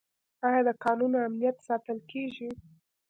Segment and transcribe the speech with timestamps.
[0.47, 2.49] آیا د کانونو امنیت ساتل کیږي؟